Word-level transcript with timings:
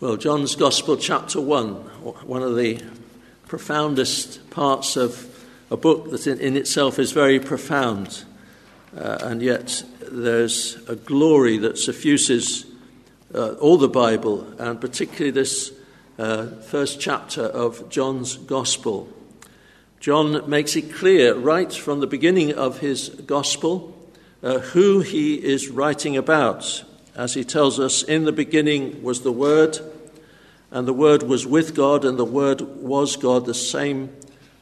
Well, 0.00 0.16
John's 0.16 0.56
Gospel, 0.56 0.96
chapter 0.96 1.42
1, 1.42 1.74
one 2.24 2.42
of 2.42 2.56
the 2.56 2.82
profoundest 3.46 4.48
parts 4.48 4.96
of 4.96 5.44
a 5.70 5.76
book 5.76 6.10
that 6.10 6.26
in, 6.26 6.40
in 6.40 6.56
itself 6.56 6.98
is 6.98 7.12
very 7.12 7.38
profound, 7.38 8.24
uh, 8.96 9.18
and 9.20 9.42
yet 9.42 9.84
there's 10.10 10.76
a 10.88 10.96
glory 10.96 11.58
that 11.58 11.76
suffuses 11.76 12.64
uh, 13.34 13.56
all 13.56 13.76
the 13.76 13.90
Bible, 13.90 14.50
and 14.58 14.80
particularly 14.80 15.32
this 15.32 15.70
uh, 16.18 16.46
first 16.46 16.98
chapter 16.98 17.42
of 17.42 17.90
John's 17.90 18.36
Gospel. 18.36 19.06
John 20.00 20.48
makes 20.48 20.76
it 20.76 20.94
clear 20.94 21.34
right 21.34 21.70
from 21.70 22.00
the 22.00 22.06
beginning 22.06 22.54
of 22.54 22.78
his 22.78 23.10
Gospel 23.10 23.94
uh, 24.42 24.60
who 24.60 25.00
he 25.00 25.34
is 25.34 25.68
writing 25.68 26.16
about 26.16 26.84
as 27.14 27.34
he 27.34 27.44
tells 27.44 27.78
us, 27.78 28.02
in 28.02 28.24
the 28.24 28.32
beginning 28.32 29.02
was 29.02 29.22
the 29.22 29.32
Word, 29.32 29.78
and 30.70 30.86
the 30.86 30.92
Word 30.92 31.22
was 31.22 31.46
with 31.46 31.74
God, 31.74 32.04
and 32.04 32.18
the 32.18 32.24
Word 32.24 32.60
was 32.60 33.16
God. 33.16 33.46
The 33.46 33.54
same 33.54 34.14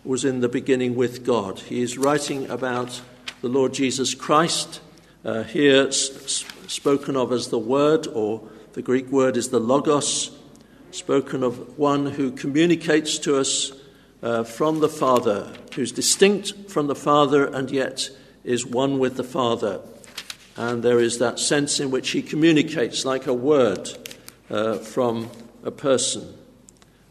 was 0.05 0.25
in 0.25 0.41
the 0.41 0.49
beginning 0.49 0.95
with 0.95 1.25
God. 1.25 1.61
He 1.61 1.83
is 1.83 1.99
writing 1.99 2.49
about 2.51 3.01
the 3.41 3.49
Lord 3.49 3.75
Jesus 3.75 4.15
Christ, 4.15 4.81
uh, 5.25 5.43
here 5.43 5.89
s- 5.89 6.45
spoken 6.67 7.17
of 7.17 7.33
as 7.33 7.49
the 7.49 7.59
Word, 7.59 8.07
or 8.07 8.49
the 8.73 8.83
Greek 8.83 9.09
word 9.11 9.37
is 9.37 9.51
the 9.51 9.61
Logos, 9.61 10.31
spoken 10.91 11.43
of 11.43 11.79
one 11.79 12.07
who 12.07 12.31
communicates 12.31 13.19
to 13.19 13.37
us 13.37 13.73
uh, 14.23 14.45
from 14.45 14.81
the 14.81 14.89
Father, 14.89 15.53
who's 15.75 15.93
distinct 15.93 16.71
from 16.71 16.87
the 16.87 16.95
Father 16.95 17.45
and 17.47 17.71
yet 17.71 18.11
is 18.45 18.65
one 18.65 18.99
with 18.99 19.17
the 19.17 19.25
Father 19.25 19.81
and 20.59 20.83
there 20.83 20.99
is 20.99 21.19
that 21.19 21.39
sense 21.39 21.79
in 21.79 21.93
which 21.93 22.11
he 22.11 22.21
communicates 22.21 23.05
like 23.05 23.29
a 23.29 23.33
word 23.33 23.89
uh, 24.51 24.75
from 24.75 25.31
a 25.63 25.71
person. 25.71 26.35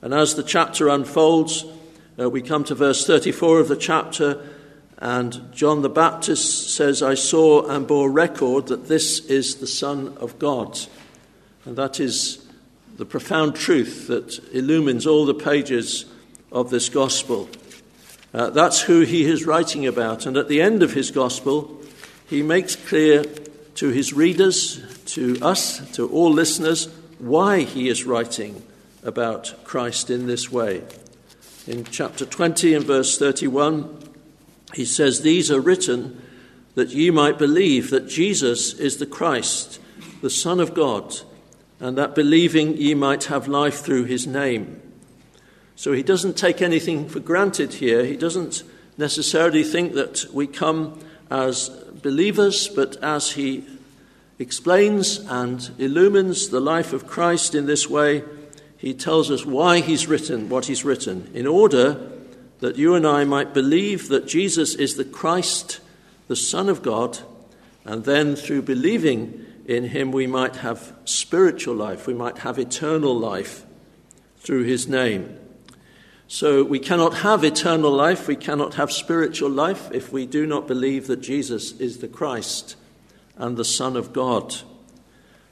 And 0.02 0.14
as 0.14 0.36
the 0.36 0.44
chapter 0.44 0.88
unfolds, 0.88 1.66
uh, 2.20 2.30
we 2.30 2.42
come 2.42 2.64
to 2.66 2.76
verse 2.76 3.06
34 3.06 3.60
of 3.60 3.68
the 3.68 3.76
chapter, 3.76 4.44
and 5.00 5.54
John 5.54 5.84
the 5.84 5.90
Baptist 5.90 6.74
says, 6.74 7.04
I 7.04 7.14
saw 7.14 7.68
and 7.68 7.88
bore 7.88 8.10
record 8.10 8.68
that 8.68 8.88
this 8.88 9.20
is 9.26 9.56
the 9.56 9.68
Son 9.68 10.18
of 10.20 10.40
God. 10.40 10.80
And 11.66 11.76
that 11.76 12.00
is 12.00 12.44
the 12.98 13.06
profound 13.06 13.56
truth 13.56 14.08
that 14.08 14.40
illumines 14.54 15.06
all 15.06 15.26
the 15.26 15.36
pages 15.36 16.06
of 16.52 16.72
this 16.72 16.90
gospel. 16.90 17.48
Uh, 18.34 18.50
that's 18.50 18.82
who 18.82 19.02
he 19.02 19.26
is 19.26 19.46
writing 19.46 19.86
about. 19.86 20.26
And 20.26 20.36
at 20.36 20.48
the 20.48 20.62
end 20.62 20.82
of 20.82 20.94
his 20.94 21.12
gospel, 21.12 21.80
he 22.28 22.42
makes 22.42 22.76
clear 22.76 23.24
to 23.76 23.90
his 23.90 24.14
readers, 24.14 24.82
to 25.06 25.38
us, 25.42 25.80
to 25.92 26.10
all 26.10 26.32
listeners, 26.32 26.90
why 27.20 27.62
he 27.62 27.90
is 27.90 28.06
writing 28.06 28.64
about 29.04 29.54
Christ 29.64 30.10
in 30.10 30.28
this 30.28 30.52
way. 30.52 30.84
In 31.66 31.84
chapter 31.84 32.26
20 32.26 32.74
and 32.74 32.86
verse 32.86 33.18
31, 33.18 34.04
he 34.74 34.86
says, 34.86 35.22
These 35.22 35.52
are 35.52 35.60
written 35.60 36.22
that 36.76 36.90
ye 36.90 37.10
might 37.10 37.38
believe 37.38 37.90
that 37.90 38.08
Jesus 38.08 38.74
is 38.74 38.98
the 38.98 39.06
Christ, 39.06 39.80
the 40.22 40.30
Son 40.30 40.60
of 40.60 40.74
God, 40.74 41.16
and 41.80 41.98
that 41.98 42.16
believing 42.16 42.78
ye 42.78 42.94
might 42.94 43.26
have 43.26 43.48
life 43.48 43.80
through 43.80 44.06
his 44.06 44.28
name. 44.28 44.82
So 45.76 45.94
he 45.94 46.04
doesn't 46.04 46.38
take 46.38 46.62
anything 46.62 47.08
for 47.08 47.20
granted 47.20 47.74
here. 47.76 48.06
He 48.06 48.18
doesn't 48.18 48.64
necessarily 48.98 49.64
think 49.64 49.94
that 49.94 50.26
we 50.34 50.48
come 50.48 51.00
as 51.30 51.70
believers, 51.70 52.68
but 52.68 52.96
as 53.04 53.32
he 53.32 53.66
explains 54.40 55.18
and 55.20 55.72
illumines 55.80 56.50
the 56.50 56.60
life 56.60 56.94
of 56.94 57.08
Christ 57.08 57.56
in 57.56 57.66
this 57.66 57.90
way, 57.90 58.24
he 58.78 58.94
tells 58.94 59.32
us 59.32 59.46
why 59.46 59.80
he's 59.80 60.08
written 60.08 60.50
what 60.50 60.66
he's 60.66 60.86
written, 60.86 61.32
in 61.34 61.48
order 61.48 62.12
that 62.60 62.76
you 62.76 62.96
and 62.96 63.06
I 63.06 63.24
might 63.24 63.54
believe 63.54 64.10
that 64.10 64.28
Jesus 64.28 64.76
is 64.76 64.96
the 64.96 65.06
Christ, 65.06 65.80
the 66.28 66.36
Son 66.36 66.70
of 66.70 66.84
God, 66.84 67.20
and 67.86 68.04
then 68.04 68.36
through 68.36 68.64
believing 68.64 69.46
in 69.66 69.86
him 69.86 70.12
we 70.12 70.28
might 70.28 70.58
have 70.58 70.94
spiritual 71.06 71.76
life, 71.76 72.08
we 72.08 72.14
might 72.14 72.40
have 72.40 72.60
eternal 72.60 73.18
life 73.18 73.66
through 74.38 74.64
his 74.64 74.88
name. 74.88 75.38
So 76.28 76.64
we 76.64 76.80
cannot 76.80 77.16
have 77.16 77.44
eternal 77.44 77.92
life, 77.92 78.28
we 78.28 78.36
cannot 78.36 78.76
have 78.76 78.92
spiritual 78.92 79.50
life 79.50 79.90
if 79.92 80.12
we 80.12 80.26
do 80.26 80.46
not 80.46 80.68
believe 80.68 81.08
that 81.08 81.22
Jesus 81.22 81.72
is 81.80 82.00
the 82.00 82.08
Christ 82.08 82.76
and 83.38 83.58
the 83.58 83.66
Son 83.66 83.96
of 83.96 84.14
God. 84.14 84.56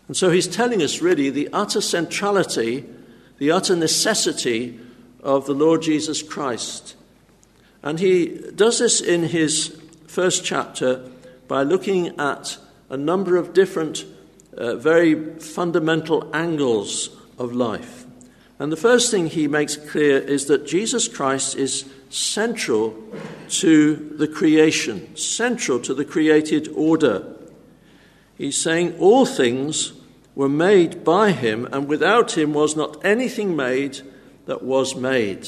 And 0.07 0.15
so 0.15 0.29
he's 0.29 0.47
telling 0.47 0.81
us 0.81 1.01
really 1.01 1.29
the 1.29 1.49
utter 1.51 1.81
centrality, 1.81 2.85
the 3.37 3.51
utter 3.51 3.75
necessity 3.75 4.79
of 5.23 5.45
the 5.45 5.53
Lord 5.53 5.81
Jesus 5.81 6.21
Christ. 6.21 6.95
And 7.81 7.99
he 7.99 8.39
does 8.55 8.79
this 8.79 9.01
in 9.01 9.23
his 9.23 9.79
first 10.07 10.43
chapter 10.43 11.09
by 11.47 11.63
looking 11.63 12.19
at 12.19 12.57
a 12.89 12.97
number 12.97 13.35
of 13.37 13.53
different, 13.53 14.05
uh, 14.57 14.75
very 14.75 15.39
fundamental 15.39 16.29
angles 16.33 17.09
of 17.37 17.53
life. 17.53 18.05
And 18.57 18.71
the 18.71 18.77
first 18.77 19.11
thing 19.11 19.27
he 19.27 19.47
makes 19.47 19.75
clear 19.75 20.17
is 20.17 20.45
that 20.45 20.65
Jesus 20.65 21.07
Christ 21.07 21.55
is 21.55 21.85
central 22.09 22.95
to 23.49 23.95
the 23.95 24.27
creation, 24.27 25.15
central 25.17 25.79
to 25.81 25.93
the 25.93 26.05
created 26.05 26.69
order. 26.73 27.34
He's 28.37 28.61
saying 28.61 28.97
all 28.99 29.25
things 29.25 29.93
were 30.35 30.49
made 30.49 31.03
by 31.03 31.31
him, 31.31 31.67
and 31.71 31.87
without 31.87 32.37
him 32.37 32.53
was 32.53 32.75
not 32.75 33.03
anything 33.05 33.55
made 33.55 34.01
that 34.45 34.61
was 34.61 34.95
made. 34.95 35.47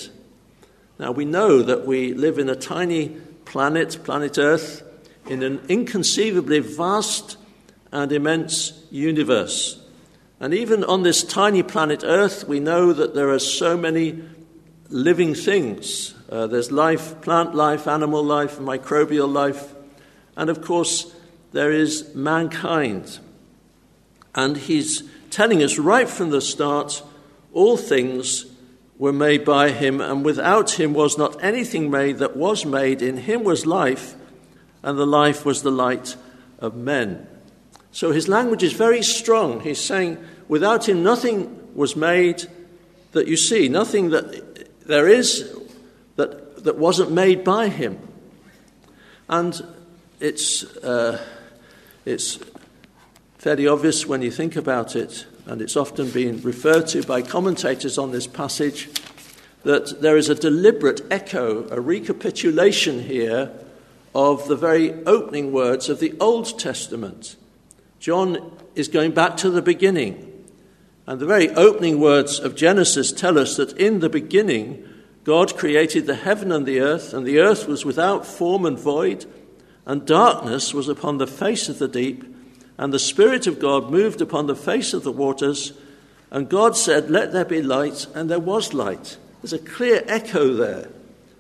Now 0.98 1.12
we 1.12 1.26
know 1.26 1.62
that 1.62 1.86
we 1.86 2.14
live 2.14 2.40
in 2.40 2.50
a 2.50 2.56
tiny 2.56 3.10
planet, 3.46 4.00
planet 4.04 4.38
Earth, 4.38 4.84
in 5.28 5.44
an 5.44 5.62
inconceivably 5.68 6.60
vast 6.60 7.38
and 7.92 8.12
immense 8.12 8.86
universe. 8.90 9.82
And 10.40 10.54
even 10.54 10.84
on 10.84 11.04
this 11.04 11.24
tiny 11.24 11.64
planet 11.64 12.04
Earth, 12.06 12.48
we 12.48 12.60
know 12.60 12.94
that 12.94 13.14
there 13.14 13.30
are 13.30 13.40
so 13.40 13.76
many 13.76 14.24
living 14.90 15.36
things. 15.36 16.14
Uh, 16.30 16.48
there's 16.48 16.72
life, 16.72 17.20
plant 17.22 17.56
life, 17.56 17.88
animal 17.88 18.24
life, 18.24 18.60
microbial 18.60 19.32
life, 19.32 19.74
and 20.36 20.50
of 20.50 20.62
course, 20.62 21.14
there 21.52 21.72
is 21.72 22.14
mankind. 22.14 23.20
And 24.36 24.58
he's 24.58 25.04
telling 25.30 25.64
us 25.64 25.78
right 25.78 26.10
from 26.10 26.30
the 26.30 26.42
start 26.42 27.04
all 27.54 27.78
things 27.78 28.46
were 28.98 29.14
made 29.14 29.46
by 29.46 29.70
him, 29.72 30.02
and 30.02 30.26
without 30.26 30.80
him 30.80 30.94
was 30.94 31.18
not 31.18 31.44
anything 31.44 31.90
made 31.90 32.18
that 32.18 32.36
was 32.36 32.66
made. 32.66 33.02
In 33.02 33.18
him 33.18 33.44
was 33.44 33.66
life, 33.66 34.16
and 34.84 34.98
the 34.98 35.06
life 35.06 35.46
was 35.46 35.62
the 35.62 35.72
light 35.72 36.16
of 36.60 36.76
men. 36.76 37.28
So 37.92 38.12
his 38.12 38.28
language 38.28 38.64
is 38.64 38.74
very 38.74 39.02
strong. 39.02 39.62
He's 39.62 39.80
saying, 39.84 40.18
without 40.48 40.88
him, 40.88 41.04
nothing 41.04 41.76
was 41.76 41.96
made 41.96 42.44
that 43.12 43.28
you 43.28 43.38
see, 43.38 43.70
nothing 43.70 44.10
that 44.12 44.86
there 44.86 45.08
is 45.08 45.56
that, 46.16 46.64
that 46.64 46.78
wasn't 46.78 47.12
made 47.12 47.44
by 47.44 47.70
him. 47.70 48.00
And 49.30 49.60
it's, 50.20 50.64
uh, 50.78 51.24
it's 52.08 52.40
fairly 53.38 53.68
obvious 53.68 54.06
when 54.06 54.22
you 54.22 54.32
think 54.32 54.56
about 54.56 54.96
it, 54.96 55.26
and 55.46 55.62
it's 55.62 55.76
often 55.76 56.10
been 56.10 56.42
referred 56.42 56.88
to 56.88 57.04
by 57.04 57.22
commentators 57.22 57.98
on 57.98 58.12
this 58.12 58.28
passage, 58.28 58.90
that 59.64 60.02
there 60.02 60.16
is 60.16 60.30
a 60.30 60.36
deliberate 60.36 61.02
echo, 61.12 61.68
a 61.70 61.82
recapitulation 61.82 63.04
here 63.04 63.52
of 64.16 64.48
the 64.48 64.56
very 64.56 64.94
opening 65.04 65.52
words 65.52 65.90
of 65.90 66.00
the 66.00 66.16
Old 66.22 66.58
Testament. 66.58 67.36
John 68.00 68.58
is 68.74 68.88
going 68.88 69.12
back 69.12 69.36
to 69.38 69.50
the 69.50 69.62
beginning. 69.62 70.24
And 71.06 71.20
the 71.20 71.26
very 71.26 71.50
opening 71.50 72.00
words 72.00 72.40
of 72.40 72.56
Genesis 72.56 73.12
tell 73.12 73.38
us 73.38 73.58
that 73.58 73.78
in 73.78 74.00
the 74.00 74.10
beginning, 74.10 74.88
God 75.26 75.58
created 75.58 76.06
the 76.06 76.16
heaven 76.16 76.54
and 76.54 76.66
the 76.66 76.80
earth, 76.80 77.14
and 77.14 77.26
the 77.26 77.40
earth 77.40 77.68
was 77.68 77.84
without 77.84 78.26
form 78.26 78.66
and 78.66 78.80
void, 78.80 79.26
and 79.88 80.06
darkness 80.06 80.74
was 80.74 80.90
upon 80.90 81.18
the 81.18 81.26
face 81.26 81.70
of 81.70 81.80
the 81.80 81.88
deep, 81.88 82.26
and 82.78 82.94
the 82.94 83.00
Spirit 83.00 83.48
of 83.48 83.58
God 83.58 83.90
moved 83.90 84.22
upon 84.22 84.46
the 84.46 84.56
face 84.56 84.94
of 84.94 85.04
the 85.04 85.14
waters. 85.14 85.72
And 86.30 86.50
God 86.50 86.76
said, 86.76 87.10
Let 87.10 87.32
there 87.32 87.46
be 87.46 87.62
light, 87.64 88.06
and 88.14 88.30
there 88.30 88.38
was 88.38 88.74
light. 88.74 89.18
There's 89.42 89.54
a 89.54 89.60
clear 89.60 90.04
echo 90.06 90.54
there. 90.54 90.90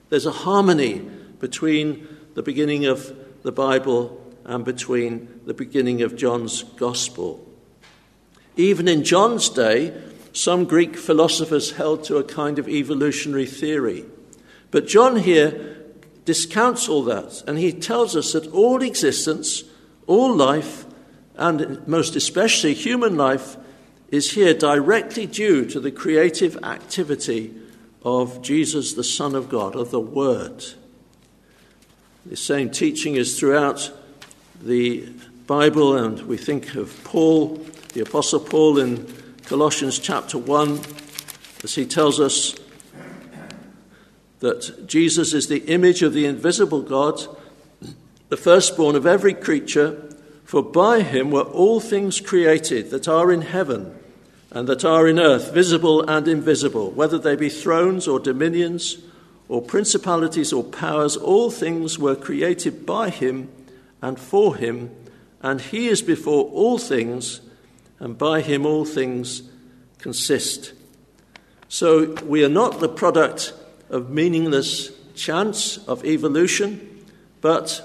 There's 0.09 0.25
a 0.25 0.31
harmony 0.31 0.99
between 1.39 2.07
the 2.35 2.41
beginning 2.41 2.85
of 2.85 3.13
the 3.43 3.51
Bible 3.51 4.23
and 4.45 4.63
between 4.63 5.41
the 5.45 5.53
beginning 5.53 6.01
of 6.01 6.15
John's 6.15 6.63
Gospel. 6.63 7.45
Even 8.55 8.87
in 8.87 9.03
John's 9.03 9.49
day, 9.49 9.93
some 10.31 10.63
Greek 10.63 10.95
philosophers 10.95 11.71
held 11.71 12.05
to 12.05 12.15
a 12.15 12.23
kind 12.23 12.59
of 12.59 12.69
evolutionary 12.69 13.45
theory. 13.45 14.05
But 14.71 14.87
John 14.87 15.17
here 15.17 15.76
discounts 16.27 16.89
all 16.89 17.03
that, 17.03 17.41
and 17.47 17.57
he 17.57 17.71
tells 17.71 18.13
us 18.13 18.33
that 18.33 18.45
all 18.47 18.83
existence, 18.83 19.63
all 20.07 20.35
life, 20.35 20.85
and 21.35 21.87
most 21.87 22.17
especially 22.17 22.73
human 22.73 23.15
life, 23.15 23.55
is 24.09 24.33
here 24.33 24.53
directly 24.53 25.25
due 25.25 25.65
to 25.65 25.79
the 25.79 25.89
creative 25.89 26.57
activity 26.63 27.55
of 28.03 28.41
Jesus, 28.41 28.93
the 28.93 29.05
Son 29.05 29.35
of 29.35 29.47
God, 29.47 29.73
of 29.77 29.89
the 29.91 30.01
Word. 30.01 30.65
The 32.25 32.35
same 32.35 32.71
teaching 32.71 33.15
is 33.15 33.39
throughout 33.39 33.89
the 34.61 35.07
Bible, 35.45 35.95
and 35.95 36.21
we 36.23 36.35
think 36.35 36.75
of 36.75 37.01
Paul, 37.05 37.65
the 37.93 38.01
Apostle 38.01 38.41
Paul, 38.41 38.79
in 38.79 39.07
Colossians 39.45 39.97
chapter 39.97 40.37
1, 40.37 40.81
as 41.63 41.75
he 41.75 41.85
tells 41.85 42.19
us 42.19 42.53
that 44.39 44.87
Jesus 44.87 45.33
is 45.33 45.47
the 45.47 45.65
image 45.65 46.03
of 46.03 46.13
the 46.13 46.25
invisible 46.25 46.81
God, 46.81 47.21
the 48.29 48.37
firstborn 48.37 48.95
of 48.95 49.05
every 49.05 49.33
creature, 49.33 50.03
for 50.43 50.61
by 50.61 51.01
him 51.01 51.31
were 51.31 51.41
all 51.41 51.79
things 51.79 52.21
created 52.21 52.89
that 52.91 53.07
are 53.07 53.31
in 53.31 53.41
heaven 53.41 53.93
and 54.51 54.67
that 54.67 54.85
are 54.85 55.07
in 55.07 55.19
earth, 55.19 55.53
visible 55.53 56.01
and 56.09 56.27
invisible, 56.27 56.91
whether 56.91 57.17
they 57.17 57.35
be 57.35 57.49
thrones 57.49 58.07
or 58.07 58.19
dominions 58.19 58.97
or 59.49 59.61
principalities 59.61 60.53
or 60.53 60.63
powers, 60.63 61.17
all 61.17 61.49
things 61.49 61.97
were 61.99 62.15
created 62.15 62.85
by 62.85 63.09
him 63.09 63.49
and 64.01 64.19
for 64.19 64.55
him, 64.55 64.91
and 65.41 65.59
he 65.61 65.87
is 65.87 66.01
before 66.01 66.45
all 66.45 66.77
things, 66.77 67.41
and 67.99 68.17
by 68.17 68.41
him 68.41 68.65
all 68.65 68.85
things 68.85 69.43
consist. 69.97 70.73
So 71.69 72.13
we 72.23 72.43
are 72.43 72.49
not 72.49 72.79
the 72.79 72.89
product 72.89 73.53
of 73.89 74.09
meaningless 74.09 74.91
chance 75.15 75.77
of 75.87 76.05
evolution, 76.05 77.05
but 77.41 77.81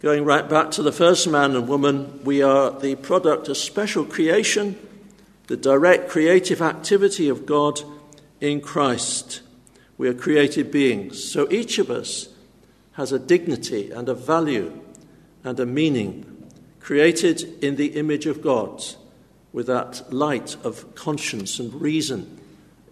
going 0.00 0.24
right 0.24 0.48
back 0.48 0.70
to 0.72 0.82
the 0.82 0.92
first 0.92 1.28
man 1.28 1.56
and 1.56 1.68
woman, 1.68 2.22
we 2.24 2.42
are 2.42 2.70
the 2.70 2.94
product 2.96 3.48
of 3.48 3.56
special 3.56 4.04
creation, 4.04 4.78
the 5.46 5.56
direct 5.56 6.08
creative 6.08 6.62
activity 6.62 7.28
of 7.28 7.46
God 7.46 7.80
in 8.40 8.60
Christ. 8.60 9.40
We 9.98 10.08
are 10.08 10.14
created 10.14 10.70
beings. 10.70 11.22
So 11.24 11.50
each 11.50 11.78
of 11.78 11.90
us 11.90 12.28
has 12.92 13.12
a 13.12 13.18
dignity 13.18 13.90
and 13.90 14.08
a 14.08 14.14
value 14.14 14.80
and 15.44 15.58
a 15.60 15.66
meaning, 15.66 16.50
created 16.80 17.62
in 17.62 17.76
the 17.76 17.98
image 17.98 18.26
of 18.26 18.42
God, 18.42 18.84
with 19.52 19.66
that 19.66 20.12
light 20.12 20.56
of 20.64 20.94
conscience 20.94 21.58
and 21.58 21.72
reason 21.80 22.40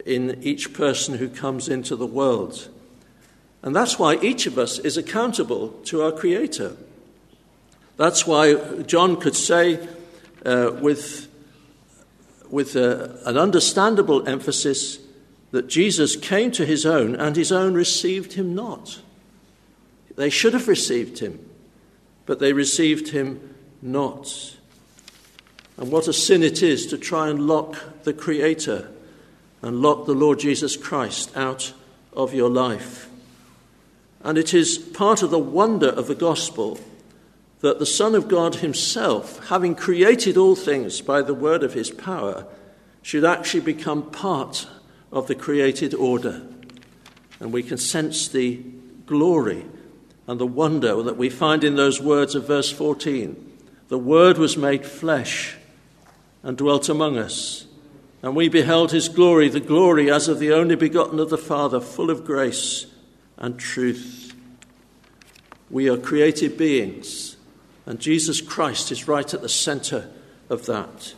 in 0.04 0.42
each 0.42 0.72
person 0.72 1.18
who 1.18 1.28
comes 1.28 1.68
into 1.68 1.96
the 1.96 2.06
world. 2.06 2.68
And 3.62 3.74
that's 3.74 3.98
why 3.98 4.16
each 4.16 4.46
of 4.46 4.58
us 4.58 4.78
is 4.78 4.96
accountable 4.96 5.68
to 5.84 6.02
our 6.02 6.12
Creator. 6.12 6.76
That's 7.96 8.26
why 8.26 8.54
John 8.82 9.18
could 9.18 9.34
say 9.34 9.88
uh, 10.44 10.72
with, 10.80 11.28
with 12.50 12.76
uh, 12.76 13.08
an 13.24 13.38
understandable 13.38 14.28
emphasis 14.28 14.98
that 15.52 15.68
Jesus 15.68 16.16
came 16.16 16.50
to 16.52 16.66
his 16.66 16.84
own 16.84 17.14
and 17.14 17.36
his 17.36 17.52
own 17.52 17.74
received 17.74 18.34
him 18.34 18.54
not. 18.54 19.00
They 20.16 20.28
should 20.28 20.52
have 20.52 20.68
received 20.68 21.20
him, 21.20 21.38
but 22.26 22.40
they 22.40 22.52
received 22.52 23.08
him 23.08 23.54
not. 23.80 24.56
And 25.76 25.90
what 25.90 26.08
a 26.08 26.12
sin 26.12 26.42
it 26.42 26.62
is 26.62 26.86
to 26.86 26.98
try 26.98 27.28
and 27.28 27.46
lock 27.46 28.02
the 28.02 28.12
Creator 28.12 28.90
and 29.64 29.80
lock 29.80 30.04
the 30.04 30.12
Lord 30.12 30.40
Jesus 30.40 30.76
Christ 30.76 31.34
out 31.34 31.72
of 32.12 32.34
your 32.34 32.50
life. 32.50 33.08
And 34.22 34.36
it 34.36 34.52
is 34.52 34.76
part 34.76 35.22
of 35.22 35.30
the 35.30 35.38
wonder 35.38 35.88
of 35.88 36.06
the 36.06 36.14
gospel 36.14 36.78
that 37.60 37.78
the 37.78 37.86
Son 37.86 38.14
of 38.14 38.28
God 38.28 38.56
Himself, 38.56 39.48
having 39.48 39.74
created 39.74 40.36
all 40.36 40.54
things 40.54 41.00
by 41.00 41.22
the 41.22 41.32
word 41.32 41.62
of 41.62 41.72
His 41.72 41.90
power, 41.90 42.46
should 43.00 43.24
actually 43.24 43.60
become 43.60 44.10
part 44.10 44.66
of 45.10 45.28
the 45.28 45.34
created 45.34 45.94
order. 45.94 46.42
And 47.40 47.50
we 47.50 47.62
can 47.62 47.78
sense 47.78 48.28
the 48.28 48.62
glory 49.06 49.64
and 50.26 50.38
the 50.38 50.46
wonder 50.46 51.02
that 51.02 51.16
we 51.16 51.30
find 51.30 51.64
in 51.64 51.76
those 51.76 52.02
words 52.02 52.34
of 52.34 52.46
verse 52.46 52.70
14. 52.70 53.52
The 53.88 53.98
Word 53.98 54.36
was 54.36 54.58
made 54.58 54.84
flesh 54.84 55.56
and 56.42 56.54
dwelt 56.54 56.90
among 56.90 57.16
us, 57.16 57.64
and 58.24 58.34
we 58.34 58.48
beheld 58.48 58.90
his 58.90 59.10
glory, 59.10 59.50
the 59.50 59.60
glory 59.60 60.10
as 60.10 60.28
of 60.28 60.38
the 60.38 60.50
only 60.50 60.76
begotten 60.76 61.20
of 61.20 61.28
the 61.28 61.36
Father, 61.36 61.78
full 61.78 62.08
of 62.08 62.24
grace 62.24 62.86
and 63.36 63.58
truth. 63.58 64.34
We 65.68 65.90
are 65.90 65.98
created 65.98 66.56
beings, 66.56 67.36
and 67.84 68.00
Jesus 68.00 68.40
Christ 68.40 68.90
is 68.90 69.06
right 69.06 69.34
at 69.34 69.42
the 69.42 69.48
center 69.50 70.08
of 70.48 70.64
that. 70.64 71.12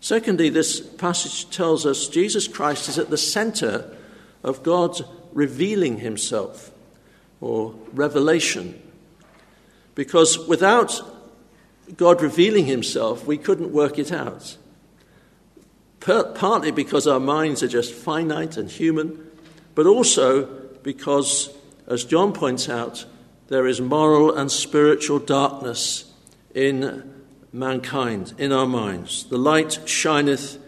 Secondly, 0.00 0.48
this 0.48 0.80
passage 0.80 1.48
tells 1.48 1.86
us 1.86 2.08
Jesus 2.08 2.48
Christ 2.48 2.88
is 2.88 2.98
at 2.98 3.08
the 3.08 3.16
center 3.16 3.96
of 4.42 4.64
God 4.64 5.00
revealing 5.32 5.98
himself 5.98 6.72
or 7.40 7.72
revelation. 7.92 8.82
Because 9.94 10.36
without 10.48 11.00
God 11.96 12.20
revealing 12.20 12.66
himself, 12.66 13.24
we 13.24 13.38
couldn't 13.38 13.72
work 13.72 13.96
it 13.96 14.10
out 14.10 14.57
partly 16.34 16.70
because 16.70 17.06
our 17.06 17.20
minds 17.20 17.62
are 17.62 17.68
just 17.68 17.92
finite 17.92 18.56
and 18.56 18.70
human, 18.70 19.30
but 19.74 19.86
also 19.86 20.46
because, 20.82 21.54
as 21.86 22.04
John 22.04 22.32
points 22.32 22.68
out, 22.68 23.04
there 23.48 23.66
is 23.66 23.80
moral 23.80 24.36
and 24.36 24.50
spiritual 24.50 25.18
darkness 25.18 26.12
in 26.54 27.14
mankind, 27.52 28.34
in 28.38 28.52
our 28.52 28.66
minds. 28.66 29.24
The 29.24 29.38
light 29.38 29.80
shineth 29.86 30.58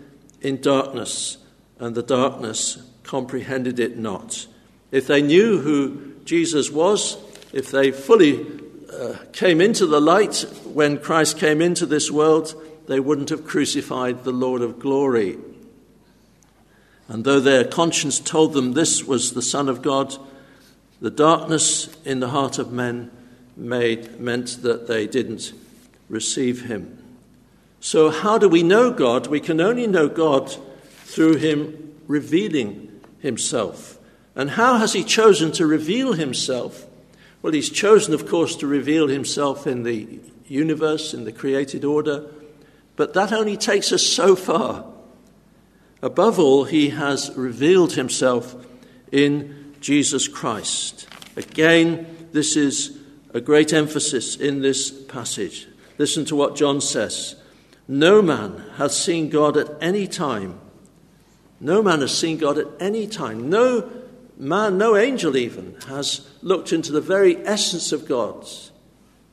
in 0.41 0.61
darkness, 0.61 1.39
and 1.79 1.95
the 1.95 2.03
darkness 2.03 2.83
comprehended 3.03 3.79
it 3.79 3.99
not. 3.99 4.47
If 4.91 5.07
they 5.07 5.23
knew 5.23 5.59
who 5.59 6.15
Jesus 6.25 6.71
was, 6.71 7.17
if 7.53 7.71
they 7.71 7.91
fully 7.91 8.47
uh, 8.93 9.17
came 9.33 9.61
into 9.61 9.87
the 9.87 10.01
light 10.01 10.45
when 10.65 10.99
Christ 10.99 11.39
came 11.39 11.61
into 11.61 11.87
this 11.87 12.11
world, 12.11 12.55
they 12.91 12.99
wouldn't 12.99 13.29
have 13.29 13.47
crucified 13.47 14.25
the 14.25 14.33
Lord 14.33 14.63
of 14.63 14.81
glory. 14.81 15.39
And 17.07 17.25
though 17.25 17.39
their 17.39 17.63
conscience 17.63 18.19
told 18.19 18.53
them 18.53 18.73
this 18.73 19.05
was 19.05 19.33
the 19.33 19.43
Son 19.43 19.69
of 19.69 19.81
God, 19.81 20.17
the 21.01 21.09
darkness 21.09 21.97
in 22.05 22.19
the 22.19 22.31
heart 22.31 22.59
of 22.59 22.73
men 22.73 23.13
made, 23.57 24.19
meant 24.19 24.63
that 24.63 24.89
they 24.89 25.07
didn't 25.07 25.53
receive 26.09 26.63
him. 26.63 26.99
So, 27.79 28.11
how 28.11 28.39
do 28.39 28.49
we 28.49 28.65
know 28.65 28.91
God? 28.91 29.29
We 29.29 29.39
can 29.39 29.61
only 29.61 29.87
know 29.87 30.09
God 30.09 30.53
through 31.05 31.37
him 31.37 31.95
revealing 32.09 33.01
himself. 33.21 34.01
And 34.35 34.51
how 34.51 34.79
has 34.79 34.95
he 34.95 35.05
chosen 35.05 35.53
to 35.53 35.65
reveal 35.65 36.15
himself? 36.15 36.87
Well, 37.41 37.53
he's 37.53 37.71
chosen, 37.71 38.15
of 38.15 38.27
course, 38.27 38.57
to 38.57 38.67
reveal 38.67 39.07
himself 39.07 39.69
in 39.69 39.85
the 39.85 40.19
universe, 40.49 41.15
in 41.15 41.23
the 41.23 41.31
created 41.31 41.85
order. 41.85 42.27
But 43.01 43.15
that 43.15 43.33
only 43.33 43.57
takes 43.57 43.93
us 43.93 44.03
so 44.03 44.37
far. 44.37 44.85
Above 46.03 46.39
all, 46.39 46.65
he 46.65 46.91
has 46.91 47.35
revealed 47.35 47.95
himself 47.95 48.55
in 49.11 49.75
Jesus 49.81 50.29
Christ. 50.29 51.09
Again, 51.35 52.29
this 52.33 52.59
is 52.59 52.99
a 53.33 53.41
great 53.41 53.73
emphasis 53.73 54.37
in 54.37 54.61
this 54.61 54.91
passage. 54.91 55.67
Listen 55.97 56.27
to 56.27 56.37
what 56.37 56.57
John 56.57 56.83
says 56.83 57.37
No 57.89 58.21
man 58.21 58.67
has 58.77 59.03
seen 59.03 59.31
God 59.31 59.57
at 59.57 59.71
any 59.81 60.07
time. 60.07 60.61
No 61.59 61.83
man 61.83 62.03
has 62.03 62.15
seen 62.15 62.37
God 62.37 62.59
at 62.59 62.67
any 62.81 63.07
time. 63.07 63.49
No 63.49 63.91
man, 64.37 64.77
no 64.77 64.95
angel 64.95 65.39
even, 65.39 65.75
has 65.89 66.29
looked 66.43 66.71
into 66.71 66.93
the 66.93 67.01
very 67.01 67.39
essence 67.47 67.93
of 67.93 68.07
God. 68.07 68.47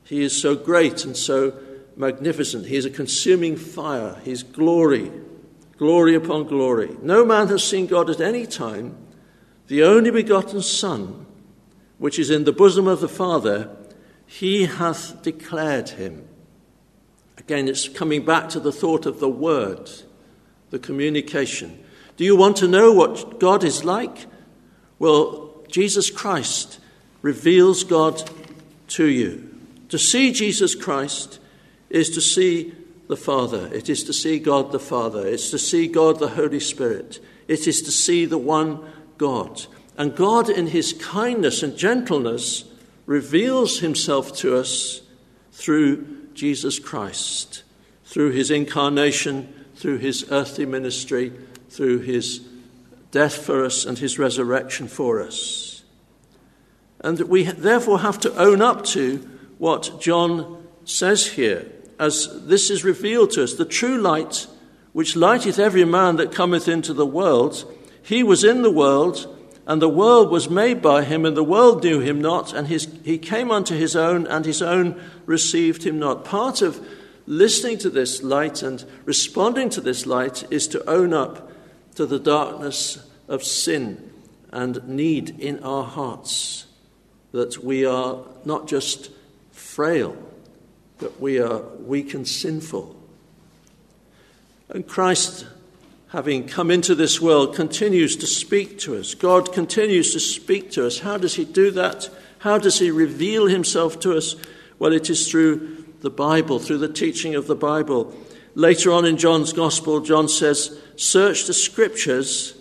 He 0.06 0.24
is 0.24 0.42
so 0.42 0.56
great 0.56 1.04
and 1.04 1.18
so 1.18 1.54
magnificent. 1.98 2.68
He 2.68 2.77
is 2.77 2.86
a 2.86 2.89
consuming 2.89 3.58
fire. 3.58 4.18
He's 4.24 4.44
glory, 4.44 5.12
glory 5.77 6.16
upon 6.16 6.46
glory. 6.46 6.96
No 7.01 7.25
man 7.25 7.48
has 7.48 7.63
seen 7.63 7.88
God 7.88 8.10
at 8.10 8.22
any 8.22 8.46
time. 8.46 8.96
The 9.68 9.84
only 9.84 10.12
begotten 10.12 10.62
Son, 10.62 11.25
which 11.98 12.20
is 12.20 12.30
in 12.30 12.46
the 12.46 12.54
bosom 12.54 12.88
of 12.88 13.01
the 13.01 13.10
Father, 13.10 13.70
he 14.25 14.66
hath 14.66 15.22
declared 15.24 15.89
him. 15.89 16.27
Again, 17.38 17.68
it's 17.68 17.89
coming 17.89 18.25
back 18.25 18.50
to 18.50 18.60
the 18.60 18.72
thought 18.72 19.06
of 19.06 19.20
the 19.20 19.30
word, 19.30 19.89
the 20.70 20.80
communication. 20.80 21.84
Do 22.18 22.24
you 22.24 22.36
want 22.36 22.58
to 22.58 22.68
know 22.68 22.92
what 22.92 23.39
God 23.39 23.63
is 23.63 23.84
like? 23.84 24.25
Well, 25.00 25.63
Jesus 25.68 26.10
Christ 26.10 26.80
reveals 27.22 27.84
God 27.84 28.30
to 28.89 29.06
you. 29.06 29.56
To 29.89 29.98
see 29.98 30.32
Jesus 30.32 30.75
Christ 30.75 31.39
is 31.89 32.10
to 32.12 32.22
see 32.22 32.74
the 33.08 33.17
Father. 33.17 33.70
It 33.74 33.89
is 33.89 34.03
to 34.06 34.13
see 34.13 34.39
God 34.39 34.72
the 34.72 34.79
Father. 34.79 35.25
It's 35.25 35.50
to 35.51 35.60
see 35.60 35.88
God 35.88 36.20
the 36.20 36.29
Holy 36.29 36.60
Spirit. 36.60 37.20
It 37.48 37.67
is 37.67 37.82
to 37.84 37.91
see 37.91 38.25
the 38.25 38.38
one 38.38 38.79
God. 39.17 39.65
And 39.98 40.15
God, 40.15 40.50
in 40.50 40.67
his 40.67 40.94
kindness 40.94 41.63
and 41.63 41.77
gentleness, 41.77 42.65
reveals 43.06 43.79
himself 43.79 44.36
to 44.38 44.58
us 44.58 45.01
through 45.51 46.27
Jesus 46.34 46.77
Christ, 46.77 47.63
through 48.06 48.32
his 48.32 48.51
incarnation, 48.51 49.53
through 49.75 49.98
his 49.98 50.25
earthly 50.29 50.65
ministry, 50.65 51.34
through 51.70 52.00
his 52.00 52.41
death 53.12 53.38
for 53.38 53.65
us 53.65 53.86
and 53.86 53.98
his 53.98 54.20
resurrection 54.20 54.88
for 54.88 55.22
us. 55.22 55.84
And 57.00 57.20
we 57.22 57.44
therefore 57.44 58.00
have 58.00 58.20
to 58.22 58.36
own 58.38 58.62
up 58.62 58.84
to 58.88 59.17
what 59.58 60.01
John 60.01 60.67
says 60.86 61.27
here, 61.27 61.72
as 62.00 62.46
this 62.46 62.70
is 62.70 62.84
revealed 62.84 63.32
to 63.32 63.44
us 63.44 63.54
the 63.54 63.66
true 63.66 63.98
light, 63.98 64.48
which 64.94 65.16
lighteth 65.16 65.60
every 65.60 65.86
man 65.86 66.16
that 66.18 66.32
cometh 66.32 66.68
into 66.68 66.94
the 66.94 67.06
world. 67.06 67.72
He 68.01 68.24
was 68.24 68.44
in 68.44 68.62
the 68.62 68.72
world, 68.72 69.34
and 69.66 69.82
the 69.82 69.89
world 69.89 70.32
was 70.32 70.50
made 70.50 70.82
by 70.82 71.04
him, 71.04 71.25
and 71.25 71.36
the 71.36 71.44
world 71.44 71.84
knew 71.84 72.00
him 72.00 72.22
not, 72.22 72.54
and 72.54 72.68
his, 72.68 72.88
he 73.04 73.18
came 73.18 73.51
unto 73.51 73.75
his 73.75 73.96
own, 73.96 74.25
and 74.27 74.46
his 74.46 74.62
own 74.62 75.01
received 75.25 75.84
him 75.84 76.00
not. 76.00 76.24
Part 76.24 76.62
of 76.62 76.80
listening 77.25 77.77
to 77.80 77.89
this 77.89 78.24
light 78.24 78.63
and 78.63 78.84
responding 79.06 79.70
to 79.70 79.82
this 79.82 80.06
light 80.06 80.50
is 80.50 80.68
to 80.70 80.89
own 80.89 81.13
up 81.13 81.51
to 81.96 82.06
the 82.06 82.20
darkness 82.20 83.06
of 83.27 83.44
sin 83.44 84.12
and 84.51 84.88
need 84.88 85.38
in 85.39 85.62
our 85.63 85.84
hearts. 85.84 86.66
That 87.34 87.63
we 87.63 87.86
are 87.86 88.24
not 88.46 88.68
just 88.68 89.12
frail, 89.51 90.16
but 91.00 91.20
we 91.20 91.39
are 91.39 91.60
weak 91.80 92.13
and 92.13 92.27
sinful. 92.27 92.96
And 94.70 94.88
Christ, 94.88 95.46
having 96.10 96.48
come 96.48 96.72
into 96.72 96.96
this 96.96 97.22
world, 97.22 97.56
continues 97.56 98.16
to 98.18 98.27
speak 98.27 98.80
to 98.80 98.98
us. 98.98 99.13
God 99.13 99.54
continues 99.54 100.13
to 100.13 100.20
speak 100.20 100.72
to 100.72 100.86
us. 100.86 101.00
How 101.00 101.18
does 101.18 101.36
He 101.36 101.46
do 101.46 101.72
that? 101.72 102.10
How 102.39 102.58
does 102.58 102.80
He 102.80 102.92
reveal 102.92 103.48
Himself 103.48 104.00
to 104.01 104.18
us? 104.18 104.36
Well, 104.80 104.94
it 104.94 105.10
is 105.10 105.30
through 105.30 105.86
the 106.01 106.10
Bible, 106.10 106.60
through 106.60 106.80
the 106.80 106.92
teaching 106.92 107.36
of 107.36 107.48
the 107.48 107.56
Bible. 107.56 108.16
Later 108.56 108.92
on 108.92 109.06
in 109.06 109.18
John's 109.18 109.54
Gospel, 109.54 110.01
John 110.01 110.27
says, 110.27 110.80
Search 110.96 111.46
the 111.46 111.54
Scriptures, 111.54 112.56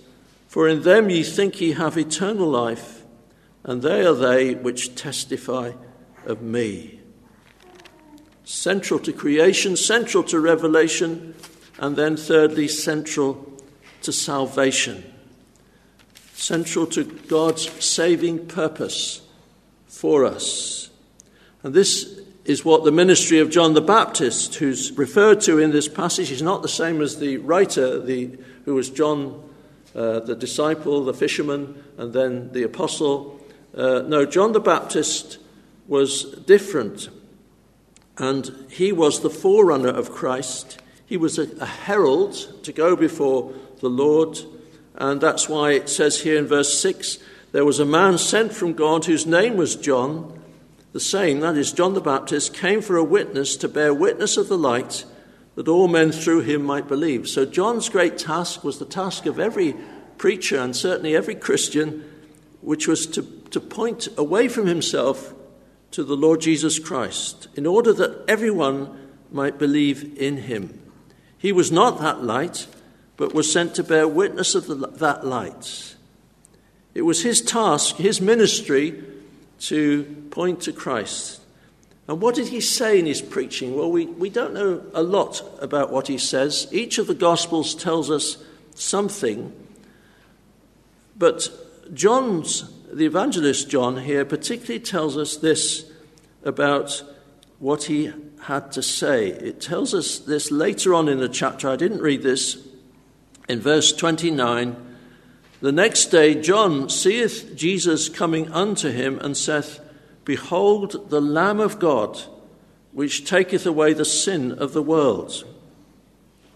for 0.47 0.69
in 0.69 0.83
them 0.83 1.11
ye 1.11 1.23
think 1.23 1.61
ye 1.61 1.73
have 1.73 1.99
eternal 1.99 2.49
life, 2.49 3.02
and 3.64 3.83
they 3.83 4.05
are 4.05 4.14
they 4.14 4.55
which 4.55 4.95
testify 4.95 5.73
of 6.25 6.40
me. 6.43 6.96
Central 8.47 9.00
to 9.00 9.12
creation, 9.12 9.76
central 9.76 10.23
to 10.23 10.38
revelation, 10.38 11.35
and 11.81 11.97
then 11.97 12.17
thirdly, 12.17 12.69
central 12.69 13.61
to 14.03 14.12
salvation. 14.12 15.05
Central 16.33 16.87
to 16.87 17.03
God's 17.03 17.69
saving 17.85 18.47
purpose 18.47 19.21
for 19.88 20.25
us. 20.25 20.91
And 21.65 21.75
this 21.75 22.21
is 22.45 22.65
what 22.65 22.85
the 22.85 22.93
ministry 22.93 23.41
of 23.41 23.50
John 23.50 23.75
the 23.75 23.81
Baptist, 23.81 24.55
who's 24.55 24.93
referred 24.93 25.41
to 25.41 25.59
in 25.59 25.73
this 25.73 25.88
passage, 25.88 26.31
is 26.31 26.41
not 26.41 26.62
the 26.62 26.69
same 26.69 27.00
as 27.00 27.19
the 27.19 27.38
writer, 27.38 27.99
the, 27.99 28.38
who 28.65 28.76
was 28.76 28.91
John, 28.91 29.43
uh, 29.93 30.21
the 30.21 30.37
disciple, 30.37 31.05
the 31.05 31.15
fisherman, 31.15 31.83
and 31.99 32.12
then 32.12 32.53
the 32.53 32.62
apostle. 32.62 33.41
Uh, 33.76 34.03
no, 34.07 34.25
John 34.25 34.53
the 34.53 34.61
Baptist 34.61 35.38
was 35.88 36.23
different, 36.23 37.09
and 38.18 38.66
he 38.70 38.92
was 38.92 39.20
the 39.20 39.30
forerunner 39.30 39.88
of 39.88 40.12
Christ. 40.12 40.80
He 41.04 41.16
was 41.16 41.38
a, 41.38 41.50
a 41.61 41.66
herald 41.66 42.35
to 42.64 42.73
go 42.73 42.96
before 42.96 43.52
the 43.80 43.90
Lord, 43.90 44.38
and 44.94 45.20
that's 45.20 45.49
why 45.49 45.73
it 45.73 45.88
says 45.88 46.23
here 46.23 46.38
in 46.38 46.46
verse 46.46 46.78
6 46.78 47.18
there 47.52 47.64
was 47.64 47.80
a 47.80 47.87
man 47.87 48.18
sent 48.18 48.52
from 48.52 48.75
God 48.75 49.04
whose 49.04 49.26
name 49.26 49.56
was 49.56 49.76
John. 49.76 50.42
The 50.92 51.00
same, 51.00 51.40
that 51.40 51.56
is, 51.56 51.73
John 51.73 51.94
the 51.94 52.00
Baptist, 52.00 52.54
came 52.54 52.82
for 52.82 52.96
a 52.96 53.04
witness 53.04 53.56
to 53.58 53.68
bear 53.68 53.94
witness 53.94 54.37
of 54.37 54.49
the 54.49 54.58
light, 54.58 55.04
that 55.54 55.68
all 55.68 55.88
men 55.88 56.12
through 56.12 56.42
him 56.42 56.62
might 56.62 56.88
believe. 56.88 57.28
So, 57.28 57.46
John's 57.46 57.88
great 57.88 58.18
task 58.18 58.64
was 58.64 58.78
the 58.78 58.85
task 58.85 59.26
of 59.26 59.38
every 59.38 59.75
preacher 60.18 60.58
and 60.58 60.75
certainly 60.75 61.14
every 61.14 61.35
Christian, 61.35 62.04
which 62.61 62.88
was 62.88 63.06
to, 63.08 63.23
to 63.50 63.61
point 63.61 64.08
away 64.18 64.49
from 64.49 64.66
himself 64.66 65.32
to 65.97 66.05
the 66.05 66.15
Lord 66.15 66.43
Jesus 66.43 66.79
Christ, 66.79 67.49
in 67.57 67.65
order 67.65 67.91
that 67.95 68.23
everyone 68.29 69.15
might 69.33 69.59
believe 69.59 70.19
in 70.19 70.37
him. 70.37 70.79
He 71.38 71.53
was 71.53 71.73
not 71.73 72.00
that 72.00 72.23
light, 72.23 72.67
but 73.17 73.33
was 73.33 73.50
sent 73.50 73.75
to 73.76 73.83
bear 73.83 74.07
witness 74.07 74.55
of 74.55 74.67
the, 74.67 74.75
that 74.75 75.26
light. 75.26 75.95
It 76.93 77.00
was 77.00 77.23
his 77.23 77.41
task, 77.41 77.97
his 77.97 78.21
ministry, 78.21 79.03
to 79.61 80.05
point 80.31 80.61
to 80.65 80.73
Christ. 80.75 81.41
And 82.09 82.21
what 82.21 82.35
did 82.35 82.49
he 82.49 82.61
say 82.61 82.99
in 82.99 83.07
his 83.07 83.23
preaching? 83.23 83.75
Well, 83.75 83.91
we, 83.91 84.05
we 84.05 84.29
don't 84.29 84.53
know 84.53 84.85
a 84.93 85.03
lot 85.03 85.43
about 85.62 85.91
what 85.91 86.09
he 86.09 86.19
says. 86.19 86.69
Each 86.73 86.99
of 86.99 87.07
the 87.07 87.15
Gospels 87.15 87.75
tells 87.75 88.11
us 88.11 88.37
something. 88.75 89.50
But 91.17 91.49
John's, 91.95 92.71
the 92.93 93.07
evangelist 93.07 93.69
John 93.69 93.99
here, 93.99 94.25
particularly 94.25 94.81
tells 94.81 95.16
us 95.16 95.37
this 95.37 95.90
about 96.45 97.02
what 97.59 97.85
he 97.85 98.12
had 98.43 98.71
to 98.73 98.83
say. 98.83 99.28
It 99.28 99.61
tells 99.61 99.95
us 99.95 100.19
this 100.19 100.50
later 100.50 100.95
on 100.95 101.09
in 101.09 101.19
the 101.19 101.28
chapter. 101.28 101.69
I 101.69 101.76
didn't 101.76 102.00
read 102.00 102.23
this. 102.23 102.59
In 103.49 103.61
verse 103.61 103.93
29, 103.93 104.76
the 105.61 105.73
next 105.73 106.07
day, 106.07 106.40
John 106.40 106.88
seeth 106.88 107.55
Jesus 107.57 108.09
coming 108.09 108.52
unto 108.52 108.90
him 108.90 109.19
and 109.21 109.37
saith, 109.37 109.81
Behold 110.25 111.11
the 111.11 111.21
Lamb 111.21 111.61
of 111.61 111.78
God, 111.78 112.21
which 112.93 113.28
taketh 113.28 113.66
away 113.66 113.93
the 113.93 114.05
sin 114.05 114.52
of 114.52 114.73
the 114.73 114.83
world. 114.83 115.45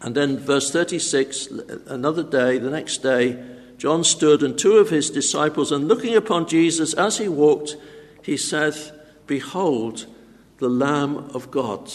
And 0.03 0.15
then, 0.15 0.39
verse 0.39 0.71
36, 0.71 1.49
another 1.87 2.23
day, 2.23 2.59
the 2.59 2.71
next 2.71 2.99
day, 2.99 3.43
John 3.81 4.05
stood 4.05 4.43
and 4.43 4.59
two 4.59 4.77
of 4.77 4.91
his 4.91 5.09
disciples, 5.09 5.73
and 5.73 5.89
looking 5.89 6.15
upon 6.15 6.47
Jesus 6.47 6.93
as 6.93 7.17
he 7.17 7.29
walked, 7.29 7.79
he 8.23 8.37
saith, 8.37 8.93
Behold 9.27 10.05
the 10.59 10.69
Lamb 10.69 11.31
of 11.33 11.51
God. 11.51 11.91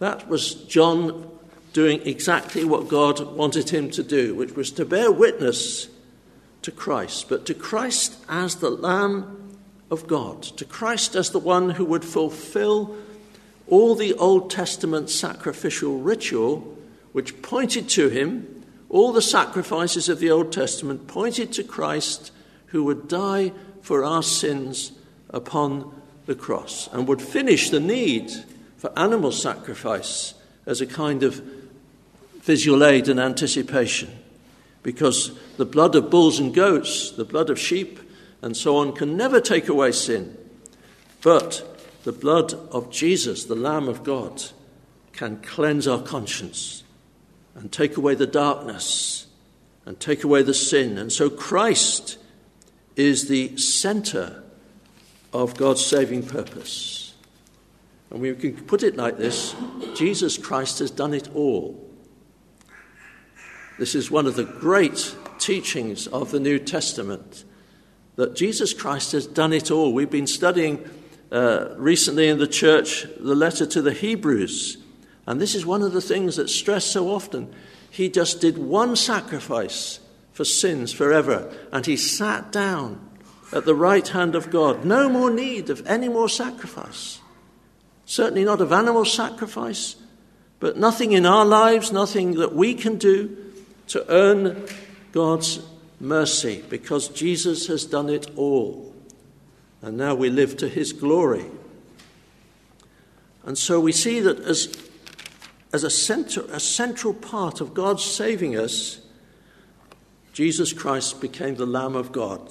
That 0.00 0.28
was 0.28 0.54
John 0.54 1.30
doing 1.72 2.04
exactly 2.04 2.64
what 2.64 2.88
God 2.88 3.36
wanted 3.36 3.70
him 3.70 3.88
to 3.92 4.02
do, 4.02 4.34
which 4.34 4.56
was 4.56 4.72
to 4.72 4.84
bear 4.84 5.12
witness 5.12 5.86
to 6.62 6.72
Christ, 6.72 7.28
but 7.28 7.46
to 7.46 7.54
Christ 7.54 8.16
as 8.28 8.56
the 8.56 8.70
Lamb 8.70 9.56
of 9.92 10.08
God, 10.08 10.42
to 10.42 10.64
Christ 10.64 11.14
as 11.14 11.30
the 11.30 11.38
one 11.38 11.70
who 11.70 11.84
would 11.84 12.04
fulfill 12.04 12.96
all 13.68 13.94
the 13.94 14.14
Old 14.14 14.50
Testament 14.50 15.08
sacrificial 15.08 16.00
ritual 16.00 16.76
which 17.12 17.42
pointed 17.42 17.88
to 17.90 18.08
him, 18.08 18.53
all 18.88 19.12
the 19.12 19.22
sacrifices 19.22 20.08
of 20.08 20.20
the 20.20 20.30
Old 20.30 20.52
Testament 20.52 21.06
pointed 21.06 21.52
to 21.52 21.64
Christ 21.64 22.30
who 22.66 22.84
would 22.84 23.08
die 23.08 23.52
for 23.82 24.04
our 24.04 24.22
sins 24.22 24.92
upon 25.30 25.94
the 26.26 26.34
cross 26.34 26.88
and 26.92 27.06
would 27.08 27.20
finish 27.20 27.70
the 27.70 27.80
need 27.80 28.30
for 28.76 28.96
animal 28.98 29.32
sacrifice 29.32 30.34
as 30.66 30.80
a 30.80 30.86
kind 30.86 31.22
of 31.22 31.42
visual 32.42 32.84
aid 32.84 33.08
and 33.08 33.18
anticipation. 33.18 34.10
Because 34.82 35.32
the 35.56 35.64
blood 35.64 35.94
of 35.94 36.10
bulls 36.10 36.38
and 36.38 36.54
goats, 36.54 37.10
the 37.10 37.24
blood 37.24 37.50
of 37.50 37.58
sheep, 37.58 37.98
and 38.42 38.56
so 38.56 38.76
on 38.76 38.92
can 38.92 39.16
never 39.16 39.40
take 39.40 39.68
away 39.68 39.92
sin. 39.92 40.36
But 41.22 41.80
the 42.04 42.12
blood 42.12 42.52
of 42.70 42.90
Jesus, 42.90 43.44
the 43.44 43.54
Lamb 43.54 43.88
of 43.88 44.04
God, 44.04 44.42
can 45.12 45.40
cleanse 45.40 45.88
our 45.88 46.02
conscience 46.02 46.83
and 47.54 47.70
take 47.70 47.96
away 47.96 48.14
the 48.14 48.26
darkness 48.26 49.26
and 49.86 49.98
take 50.00 50.24
away 50.24 50.42
the 50.42 50.54
sin. 50.54 50.98
And 50.98 51.12
so 51.12 51.30
Christ 51.30 52.18
is 52.96 53.28
the 53.28 53.56
center 53.56 54.42
of 55.32 55.56
God's 55.56 55.84
saving 55.84 56.26
purpose. 56.26 57.14
And 58.10 58.20
we 58.20 58.34
can 58.34 58.54
put 58.64 58.82
it 58.82 58.96
like 58.96 59.18
this 59.18 59.54
Jesus 59.94 60.38
Christ 60.38 60.78
has 60.78 60.90
done 60.90 61.14
it 61.14 61.28
all. 61.34 61.80
This 63.78 63.94
is 63.96 64.10
one 64.10 64.26
of 64.26 64.36
the 64.36 64.44
great 64.44 65.16
teachings 65.38 66.06
of 66.06 66.30
the 66.30 66.38
New 66.38 66.60
Testament 66.60 67.44
that 68.16 68.36
Jesus 68.36 68.72
Christ 68.72 69.12
has 69.12 69.26
done 69.26 69.52
it 69.52 69.70
all. 69.70 69.92
We've 69.92 70.10
been 70.10 70.28
studying 70.28 70.88
uh, 71.32 71.74
recently 71.76 72.28
in 72.28 72.38
the 72.38 72.46
church 72.46 73.04
the 73.18 73.34
letter 73.34 73.66
to 73.66 73.82
the 73.82 73.92
Hebrews, 73.92 74.78
and 75.26 75.40
this 75.40 75.54
is 75.54 75.64
one 75.64 75.82
of 75.82 75.92
the 75.92 76.00
things 76.00 76.36
that's 76.36 76.54
stressed 76.54 76.92
so 76.92 77.08
often. 77.08 77.54
He 77.90 78.08
just 78.08 78.40
did 78.40 78.58
one 78.58 78.96
sacrifice 78.96 80.00
for 80.32 80.44
sins 80.44 80.92
forever, 80.92 81.52
and 81.72 81.86
he 81.86 81.96
sat 81.96 82.50
down 82.50 83.00
at 83.52 83.64
the 83.64 83.74
right 83.74 84.06
hand 84.08 84.34
of 84.34 84.50
God. 84.50 84.84
No 84.84 85.08
more 85.08 85.30
need 85.30 85.70
of 85.70 85.86
any 85.86 86.08
more 86.08 86.28
sacrifice. 86.28 87.20
Certainly 88.04 88.44
not 88.44 88.60
of 88.60 88.72
animal 88.72 89.04
sacrifice, 89.04 89.96
but 90.60 90.76
nothing 90.76 91.12
in 91.12 91.24
our 91.24 91.44
lives, 91.44 91.92
nothing 91.92 92.32
that 92.32 92.54
we 92.54 92.74
can 92.74 92.98
do 92.98 93.36
to 93.88 94.04
earn 94.10 94.66
God's 95.12 95.60
mercy 96.00 96.64
because 96.68 97.08
Jesus 97.08 97.66
has 97.68 97.84
done 97.84 98.08
it 98.08 98.26
all. 98.36 98.92
And 99.82 99.96
now 99.96 100.14
we 100.14 100.30
live 100.30 100.56
to 100.58 100.68
his 100.68 100.92
glory. 100.92 101.46
And 103.44 103.56
so 103.56 103.78
we 103.78 103.92
see 103.92 104.20
that 104.20 104.40
as, 104.40 104.74
as 105.74 105.82
a, 105.82 105.90
center, 105.90 106.42
a 106.52 106.60
central 106.60 107.12
part 107.12 107.60
of 107.60 107.74
God's 107.74 108.04
saving 108.04 108.56
us, 108.56 109.00
Jesus 110.32 110.72
Christ 110.72 111.20
became 111.20 111.56
the 111.56 111.66
Lamb 111.66 111.96
of 111.96 112.12
God. 112.12 112.48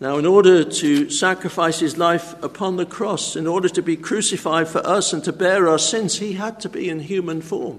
Now, 0.00 0.18
in 0.18 0.26
order 0.26 0.64
to 0.64 1.08
sacrifice 1.08 1.78
his 1.78 1.98
life 1.98 2.34
upon 2.42 2.76
the 2.76 2.84
cross, 2.84 3.36
in 3.36 3.46
order 3.46 3.68
to 3.68 3.80
be 3.80 3.96
crucified 3.96 4.66
for 4.66 4.84
us 4.84 5.12
and 5.12 5.22
to 5.22 5.32
bear 5.32 5.68
our 5.68 5.78
sins, 5.78 6.18
he 6.18 6.32
had 6.32 6.58
to 6.60 6.68
be 6.68 6.88
in 6.88 6.98
human 6.98 7.40
form. 7.40 7.78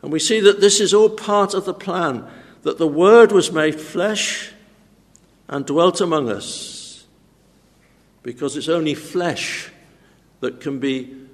And 0.00 0.10
we 0.10 0.18
see 0.18 0.40
that 0.40 0.62
this 0.62 0.80
is 0.80 0.94
all 0.94 1.10
part 1.10 1.52
of 1.52 1.66
the 1.66 1.74
plan 1.74 2.26
that 2.62 2.78
the 2.78 2.88
Word 2.88 3.32
was 3.32 3.52
made 3.52 3.78
flesh 3.78 4.52
and 5.46 5.66
dwelt 5.66 6.00
among 6.00 6.30
us. 6.30 7.04
Because 8.22 8.56
it's 8.56 8.70
only 8.70 8.94
flesh 8.94 9.70
that 10.40 10.62
can 10.62 10.78
be 10.78 11.25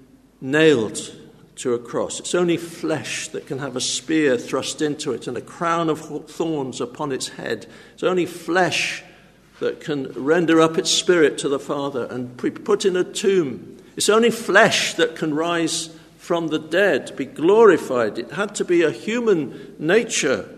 nailed 0.42 1.14
to 1.56 1.74
a 1.74 1.78
cross. 1.78 2.18
It's 2.18 2.34
only 2.34 2.56
flesh 2.56 3.28
that 3.28 3.46
can 3.46 3.58
have 3.58 3.76
a 3.76 3.80
spear 3.80 4.36
thrust 4.36 4.82
into 4.82 5.12
it 5.12 5.26
and 5.26 5.36
a 5.36 5.40
crown 5.42 5.88
of 5.88 6.28
thorns 6.28 6.80
upon 6.80 7.12
its 7.12 7.28
head. 7.28 7.66
It's 7.94 8.02
only 8.02 8.26
flesh 8.26 9.02
that 9.60 9.80
can 9.80 10.08
render 10.12 10.60
up 10.60 10.76
its 10.76 10.90
spirit 10.90 11.38
to 11.38 11.48
the 11.48 11.60
Father 11.60 12.06
and 12.06 12.36
be 12.36 12.50
put 12.50 12.84
in 12.84 12.96
a 12.96 13.04
tomb. 13.04 13.78
It's 13.96 14.08
only 14.08 14.30
flesh 14.30 14.94
that 14.94 15.14
can 15.14 15.34
rise 15.34 15.90
from 16.18 16.48
the 16.48 16.58
dead, 16.58 17.14
be 17.16 17.26
glorified. 17.26 18.18
It 18.18 18.32
had 18.32 18.54
to 18.56 18.64
be 18.64 18.82
a 18.82 18.90
human 18.90 19.76
nature. 19.78 20.48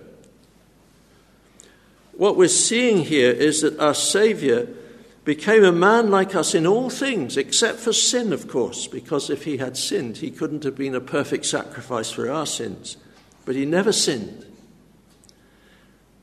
What 2.12 2.36
we're 2.36 2.48
seeing 2.48 3.04
here 3.04 3.32
is 3.32 3.62
that 3.62 3.78
our 3.80 3.94
Saviour 3.94 4.68
became 5.24 5.64
a 5.64 5.72
man 5.72 6.10
like 6.10 6.34
us 6.34 6.54
in 6.54 6.66
all 6.66 6.90
things, 6.90 7.36
except 7.36 7.78
for 7.78 7.92
sin, 7.92 8.32
of 8.32 8.46
course, 8.46 8.86
because 8.86 9.30
if 9.30 9.44
he 9.44 9.56
had 9.56 9.76
sinned, 9.76 10.18
he 10.18 10.30
couldn't 10.30 10.64
have 10.64 10.76
been 10.76 10.94
a 10.94 11.00
perfect 11.00 11.46
sacrifice 11.46 12.10
for 12.10 12.30
our 12.30 12.46
sins. 12.46 12.98
But 13.46 13.56
he 13.56 13.64
never 13.64 13.92
sinned. 13.92 14.44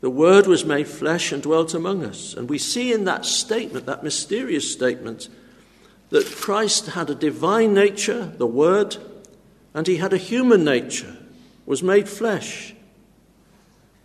The 0.02 0.10
Word 0.10 0.48
was 0.48 0.66
made 0.66 0.88
flesh 0.88 1.32
and 1.32 1.42
dwelt 1.42 1.74
among 1.74 2.04
us. 2.04 2.34
And 2.34 2.50
we 2.50 2.58
see 2.58 2.92
in 2.94 3.06
that 3.06 3.26
statement, 3.26 3.86
that 3.86 4.04
mysterious 4.04 4.72
statement, 4.72 5.30
that 6.10 6.26
Christ 6.26 6.88
had 6.88 7.10
a 7.10 7.16
divine 7.16 7.74
nature, 7.74 8.26
the 8.38 8.48
Word, 8.48 8.98
and 9.74 9.88
he 9.88 9.98
had 9.98 10.14
a 10.14 10.18
human 10.18 10.64
nature, 10.64 11.18
was 11.66 11.82
made 11.82 12.10
flesh. 12.10 12.76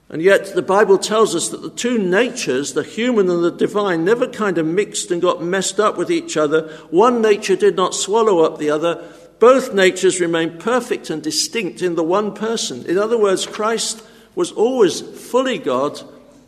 And 0.09 0.23
yet, 0.23 0.55
the 0.55 0.63
Bible 0.63 0.99
tells 0.99 1.35
us 1.35 1.49
that 1.49 1.63
the 1.63 1.71
two 1.71 1.99
natures, 1.99 2.75
the 2.75 2.85
human 2.85 3.29
and 3.29 3.43
the 3.43 3.51
divine, 3.51 4.05
never 4.05 4.29
kind 4.29 4.57
of 4.57 4.65
mixed 4.65 5.11
and 5.11 5.21
got 5.21 5.43
messed 5.43 5.81
up 5.81 5.97
with 5.97 6.11
each 6.11 6.37
other. 6.37 6.69
One 6.91 7.21
nature 7.21 7.57
did 7.57 7.75
not 7.75 7.95
swallow 7.95 8.41
up 8.41 8.59
the 8.59 8.71
other. 8.71 9.05
Both 9.41 9.75
natures 9.75 10.21
remain 10.21 10.59
perfect 10.59 11.11
and 11.11 11.23
distinct 11.23 11.83
in 11.83 11.97
the 11.97 12.05
one 12.05 12.35
person. 12.35 12.87
In 12.87 12.99
other 12.99 13.19
words, 13.19 13.47
Christ 13.47 14.03
was 14.37 14.53
always 14.53 15.01
fully 15.01 15.59
God 15.59 16.01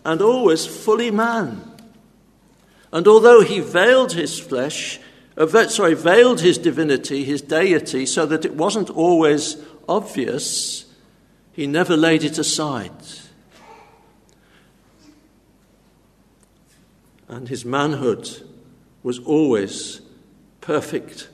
and 0.05 0.23
always 0.23 0.65
fully 0.65 1.11
man. 1.11 1.61
And 2.93 3.09
although 3.09 3.43
he 3.43 3.59
veiled 3.59 4.13
his 4.13 4.39
flesh, 4.39 5.01
uh, 5.37 5.69
sorry, 5.69 5.95
veiled 5.95 6.41
his 6.41 6.59
divinity, 6.59 7.25
his 7.25 7.43
deity, 7.43 8.07
so 8.07 8.25
that 8.27 8.45
it 8.45 8.55
wasn't 8.55 8.89
always 8.89 9.57
obvious, 9.89 10.87
he 11.53 11.67
never 11.67 11.97
laid 11.97 12.25
it 12.25 12.39
aside. 12.39 12.93
And 17.29 17.49
his 17.49 17.65
manhood 17.65 18.29
was 19.03 19.19
always 19.21 20.01
perfect 20.61 21.29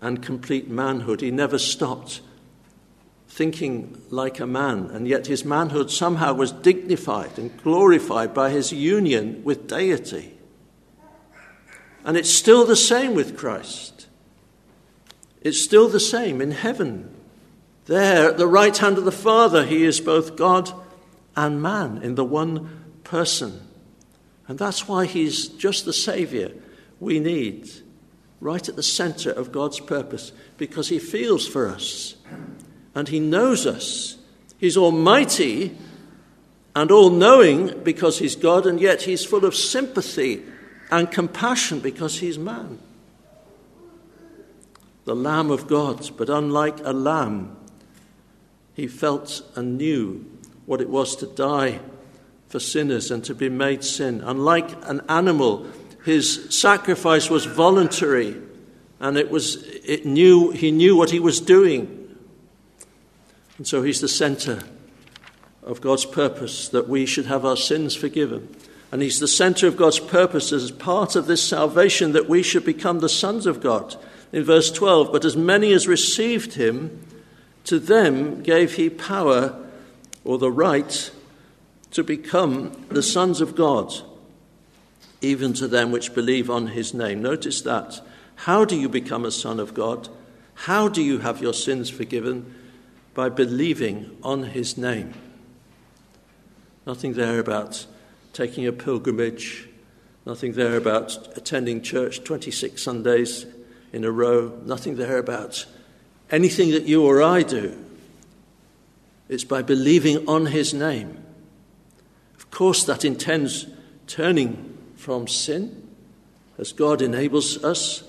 and 0.00 0.22
complete 0.22 0.68
manhood. 0.68 1.20
He 1.20 1.30
never 1.30 1.58
stopped 1.58 2.20
thinking 3.28 4.00
like 4.10 4.40
a 4.40 4.46
man, 4.46 4.90
and 4.90 5.08
yet 5.08 5.26
his 5.26 5.44
manhood 5.44 5.90
somehow 5.90 6.34
was 6.34 6.52
dignified 6.52 7.38
and 7.38 7.62
glorified 7.62 8.34
by 8.34 8.50
his 8.50 8.72
union 8.72 9.42
with 9.42 9.66
deity. 9.66 10.34
And 12.04 12.16
it's 12.16 12.30
still 12.30 12.66
the 12.66 12.76
same 12.76 13.14
with 13.14 13.38
Christ. 13.38 14.06
It's 15.40 15.62
still 15.62 15.88
the 15.88 16.00
same 16.00 16.40
in 16.40 16.50
heaven. 16.50 17.14
There, 17.86 18.28
at 18.28 18.38
the 18.38 18.46
right 18.46 18.76
hand 18.76 18.98
of 18.98 19.04
the 19.04 19.12
Father, 19.12 19.64
he 19.64 19.84
is 19.84 20.00
both 20.00 20.36
God 20.36 20.70
and 21.34 21.62
man 21.62 22.02
in 22.02 22.16
the 22.16 22.24
one 22.24 23.00
person. 23.02 23.66
And 24.52 24.58
that's 24.58 24.86
why 24.86 25.06
he's 25.06 25.48
just 25.48 25.86
the 25.86 25.94
Saviour 25.94 26.50
we 27.00 27.20
need, 27.20 27.70
right 28.38 28.68
at 28.68 28.76
the 28.76 28.82
centre 28.82 29.30
of 29.30 29.50
God's 29.50 29.80
purpose, 29.80 30.30
because 30.58 30.90
he 30.90 30.98
feels 30.98 31.48
for 31.48 31.66
us 31.66 32.16
and 32.94 33.08
he 33.08 33.18
knows 33.18 33.66
us. 33.66 34.18
He's 34.58 34.76
almighty 34.76 35.74
and 36.76 36.90
all 36.90 37.08
knowing 37.08 37.82
because 37.82 38.18
he's 38.18 38.36
God, 38.36 38.66
and 38.66 38.78
yet 38.78 39.00
he's 39.00 39.24
full 39.24 39.46
of 39.46 39.54
sympathy 39.54 40.42
and 40.90 41.10
compassion 41.10 41.80
because 41.80 42.18
he's 42.18 42.38
man. 42.38 42.78
The 45.06 45.16
Lamb 45.16 45.50
of 45.50 45.66
God, 45.66 46.10
but 46.18 46.28
unlike 46.28 46.78
a 46.84 46.92
lamb, 46.92 47.56
he 48.74 48.86
felt 48.86 49.40
and 49.56 49.78
knew 49.78 50.26
what 50.66 50.82
it 50.82 50.90
was 50.90 51.16
to 51.16 51.26
die 51.26 51.80
for 52.52 52.60
sinners 52.60 53.10
and 53.10 53.24
to 53.24 53.34
be 53.34 53.48
made 53.48 53.82
sin. 53.82 54.20
Unlike 54.22 54.86
an 54.86 55.00
animal, 55.08 55.66
his 56.04 56.54
sacrifice 56.54 57.30
was 57.30 57.46
voluntary 57.46 58.36
and 59.00 59.16
it 59.16 59.30
was, 59.30 59.56
it 59.64 60.04
knew, 60.04 60.50
he 60.50 60.70
knew 60.70 60.94
what 60.94 61.10
he 61.10 61.18
was 61.18 61.40
doing. 61.40 62.14
And 63.56 63.66
so 63.66 63.82
he's 63.82 64.02
the 64.02 64.08
center 64.08 64.62
of 65.62 65.80
God's 65.80 66.04
purpose 66.04 66.68
that 66.68 66.90
we 66.90 67.06
should 67.06 67.24
have 67.24 67.46
our 67.46 67.56
sins 67.56 67.94
forgiven. 67.94 68.54
And 68.92 69.00
he's 69.00 69.18
the 69.18 69.26
center 69.26 69.66
of 69.66 69.78
God's 69.78 69.98
purpose 69.98 70.52
as 70.52 70.70
part 70.70 71.16
of 71.16 71.24
this 71.24 71.42
salvation 71.42 72.12
that 72.12 72.28
we 72.28 72.42
should 72.42 72.66
become 72.66 73.00
the 73.00 73.08
sons 73.08 73.46
of 73.46 73.62
God. 73.62 73.96
In 74.30 74.44
verse 74.44 74.70
12, 74.70 75.10
but 75.10 75.24
as 75.24 75.38
many 75.38 75.72
as 75.72 75.88
received 75.88 76.52
him, 76.52 77.02
to 77.64 77.78
them 77.78 78.42
gave 78.42 78.74
he 78.74 78.90
power 78.90 79.58
or 80.22 80.36
the 80.36 80.50
right 80.50 81.10
to 81.92 82.02
become 82.02 82.86
the 82.88 83.02
sons 83.02 83.40
of 83.40 83.54
God, 83.54 83.92
even 85.20 85.52
to 85.54 85.68
them 85.68 85.92
which 85.92 86.14
believe 86.14 86.50
on 86.50 86.68
his 86.68 86.92
name. 86.92 87.22
Notice 87.22 87.60
that. 87.62 88.00
How 88.34 88.64
do 88.64 88.76
you 88.76 88.88
become 88.88 89.24
a 89.24 89.30
son 89.30 89.60
of 89.60 89.74
God? 89.74 90.08
How 90.54 90.88
do 90.88 91.02
you 91.02 91.18
have 91.18 91.40
your 91.40 91.54
sins 91.54 91.90
forgiven? 91.90 92.54
By 93.14 93.28
believing 93.28 94.16
on 94.22 94.44
his 94.44 94.76
name. 94.78 95.14
Nothing 96.86 97.12
there 97.12 97.38
about 97.38 97.86
taking 98.32 98.66
a 98.66 98.72
pilgrimage, 98.72 99.68
nothing 100.24 100.52
there 100.54 100.76
about 100.76 101.36
attending 101.36 101.82
church 101.82 102.24
26 102.24 102.82
Sundays 102.82 103.46
in 103.92 104.04
a 104.04 104.10
row, 104.10 104.58
nothing 104.64 104.96
there 104.96 105.18
about 105.18 105.66
anything 106.30 106.70
that 106.70 106.84
you 106.84 107.04
or 107.04 107.22
I 107.22 107.42
do. 107.42 107.84
It's 109.28 109.44
by 109.44 109.60
believing 109.60 110.26
on 110.26 110.46
his 110.46 110.72
name 110.72 111.21
course, 112.52 112.84
that 112.84 113.04
intends 113.04 113.66
turning 114.06 114.78
from 114.94 115.26
sin 115.26 115.88
as 116.58 116.72
God 116.72 117.02
enables 117.02 117.62
us, 117.64 118.04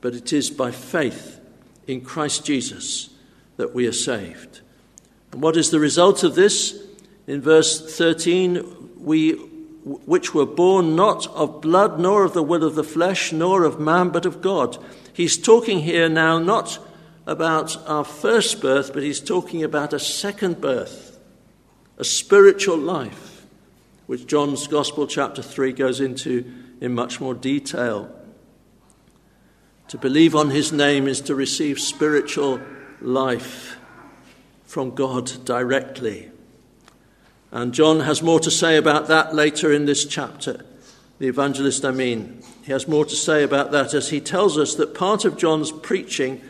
but 0.00 0.14
it 0.14 0.32
is 0.32 0.50
by 0.50 0.72
faith 0.72 1.38
in 1.86 2.00
Christ 2.00 2.44
Jesus 2.44 3.10
that 3.56 3.74
we 3.74 3.86
are 3.86 3.92
saved. 3.92 4.60
And 5.30 5.42
what 5.42 5.56
is 5.56 5.70
the 5.70 5.78
result 5.78 6.24
of 6.24 6.34
this? 6.34 6.82
In 7.26 7.40
verse 7.40 7.96
13, 7.96 8.90
we 8.98 9.32
which 9.84 10.34
were 10.34 10.46
born 10.46 10.94
not 10.94 11.26
of 11.28 11.62
blood, 11.62 11.98
nor 11.98 12.24
of 12.24 12.34
the 12.34 12.42
will 12.42 12.64
of 12.64 12.74
the 12.74 12.84
flesh, 12.84 13.32
nor 13.32 13.64
of 13.64 13.80
man, 13.80 14.10
but 14.10 14.26
of 14.26 14.42
God. 14.42 14.76
He's 15.12 15.38
talking 15.38 15.80
here 15.80 16.08
now 16.08 16.38
not 16.38 16.78
about 17.26 17.76
our 17.88 18.04
first 18.04 18.60
birth, 18.60 18.92
but 18.92 19.02
he's 19.02 19.20
talking 19.20 19.62
about 19.62 19.92
a 19.92 19.98
second 19.98 20.60
birth 20.60 21.09
a 22.00 22.04
spiritual 22.04 22.78
life, 22.78 23.44
which 24.06 24.26
John's 24.26 24.66
Gospel, 24.66 25.06
chapter 25.06 25.42
3, 25.42 25.74
goes 25.74 26.00
into 26.00 26.50
in 26.80 26.94
much 26.94 27.20
more 27.20 27.34
detail. 27.34 28.10
To 29.88 29.98
believe 29.98 30.34
on 30.34 30.48
his 30.48 30.72
name 30.72 31.06
is 31.06 31.20
to 31.22 31.34
receive 31.34 31.78
spiritual 31.78 32.58
life 33.02 33.76
from 34.64 34.94
God 34.94 35.44
directly. 35.44 36.30
And 37.52 37.74
John 37.74 38.00
has 38.00 38.22
more 38.22 38.40
to 38.40 38.50
say 38.50 38.78
about 38.78 39.08
that 39.08 39.34
later 39.34 39.70
in 39.70 39.84
this 39.84 40.06
chapter. 40.06 40.64
The 41.18 41.28
evangelist, 41.28 41.84
I 41.84 41.90
mean. 41.90 42.42
He 42.62 42.72
has 42.72 42.88
more 42.88 43.04
to 43.04 43.16
say 43.16 43.42
about 43.42 43.72
that 43.72 43.92
as 43.92 44.08
he 44.08 44.20
tells 44.20 44.56
us 44.56 44.74
that 44.76 44.94
part 44.94 45.26
of 45.26 45.36
John's 45.36 45.70
preaching, 45.70 46.40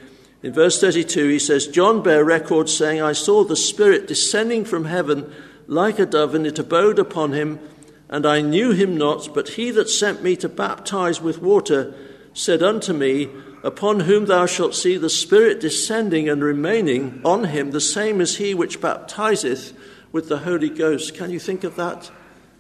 in 0.43 0.53
verse 0.53 0.81
32, 0.81 1.29
he 1.29 1.39
says, 1.39 1.67
John 1.67 2.03
bare 2.03 2.25
record, 2.25 2.69
saying, 2.69 3.03
I 3.03 3.13
saw 3.13 3.45
the 3.45 3.57
Spirit 3.57 4.07
descending 4.07 4.65
from 4.65 4.87
heaven 4.87 5.33
like 5.67 5.99
a 5.99 6.07
dove, 6.07 6.35
and 6.35 6.47
it 6.47 6.59
abode 6.59 6.99
upon 6.99 7.33
him. 7.33 7.61
And 8.09 8.27
I 8.27 8.41
knew 8.41 8.73
him 8.73 8.97
not, 8.97 9.35
but 9.35 9.51
he 9.51 9.71
that 9.73 9.89
sent 9.89 10.23
me 10.23 10.37
to 10.37 10.49
baptize 10.49 11.21
with 11.21 11.43
water 11.43 11.95
said 12.33 12.63
unto 12.63 12.93
me, 12.93 13.29
upon 13.63 14.01
whom 14.01 14.27
thou 14.27 14.47
shalt 14.47 14.75
see 14.75 14.97
the 14.97 15.11
Spirit 15.11 15.61
descending 15.61 16.29
and 16.29 16.43
remaining 16.43 17.21
on 17.25 17.45
him, 17.45 17.71
the 17.71 17.81
same 17.81 18.21
as 18.21 18.37
he 18.37 18.55
which 18.55 18.81
baptizeth 18.81 19.73
with 20.13 20.29
the 20.29 20.39
Holy 20.39 20.71
Ghost. 20.71 21.15
Can 21.15 21.31
you 21.31 21.39
think 21.39 21.65
of 21.65 21.77
that? 21.77 22.11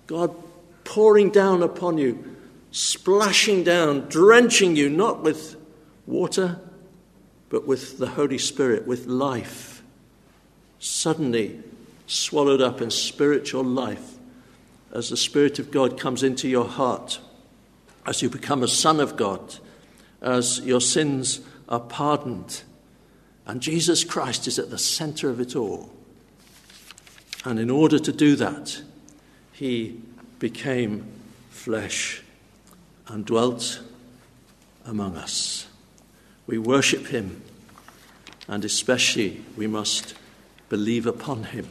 God 0.06 0.34
pouring 0.84 1.30
down 1.30 1.62
upon 1.62 1.98
you, 1.98 2.36
splashing 2.70 3.64
down, 3.64 4.08
drenching 4.08 4.76
you, 4.76 4.88
not 4.88 5.22
with 5.22 5.56
water, 6.06 6.60
but 7.50 7.66
with 7.66 7.98
the 7.98 8.06
Holy 8.06 8.38
Spirit, 8.38 8.86
with 8.86 9.06
life. 9.06 9.82
Suddenly 10.78 11.60
swallowed 12.06 12.62
up 12.62 12.80
in 12.80 12.90
spiritual 12.90 13.62
life 13.62 14.14
as 14.92 15.10
the 15.10 15.16
Spirit 15.16 15.58
of 15.58 15.70
God 15.70 16.00
comes 16.00 16.22
into 16.22 16.48
your 16.48 16.66
heart, 16.66 17.20
as 18.06 18.22
you 18.22 18.30
become 18.30 18.62
a 18.62 18.68
son 18.68 18.98
of 18.98 19.16
God, 19.16 19.56
as 20.22 20.60
your 20.60 20.80
sins 20.80 21.40
are 21.68 21.80
pardoned. 21.80 22.62
And 23.46 23.60
Jesus 23.60 24.04
Christ 24.04 24.46
is 24.46 24.58
at 24.58 24.70
the 24.70 24.78
center 24.78 25.28
of 25.28 25.40
it 25.40 25.54
all. 25.54 25.92
And 27.44 27.58
in 27.58 27.70
order 27.70 27.98
to 27.98 28.12
do 28.12 28.36
that, 28.36 28.82
he 29.52 30.00
became 30.38 31.06
flesh 31.50 32.22
and 33.08 33.24
dwelt 33.24 33.80
among 34.84 35.16
us. 35.16 35.69
We 36.50 36.58
worship 36.58 37.06
him, 37.06 37.42
and 38.48 38.64
especially 38.64 39.44
we 39.56 39.68
must 39.68 40.16
believe 40.68 41.06
upon 41.06 41.44
him. 41.44 41.68